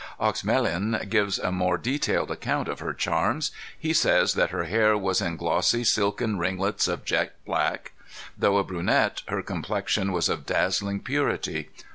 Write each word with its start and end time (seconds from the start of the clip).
Oexemelin 0.19 1.07
gives 1.09 1.37
a 1.37 1.51
more 1.51 1.77
detailed 1.77 2.31
account 2.31 2.67
of 2.67 2.79
her 2.79 2.91
charms. 2.91 3.51
He 3.77 3.93
says 3.93 4.33
that 4.33 4.49
her 4.49 4.63
hair 4.63 4.97
was 4.97 5.21
in 5.21 5.37
glossy, 5.37 5.83
silken 5.83 6.39
ringlets 6.39 6.87
of 6.87 7.05
jet 7.05 7.35
black. 7.45 7.91
Though 8.35 8.57
a 8.57 8.63
brunette, 8.63 9.21
her 9.27 9.43
complexion 9.43 10.11
was 10.11 10.27
of 10.27 10.43
dazzling 10.47 11.01
purity. 11.01 11.69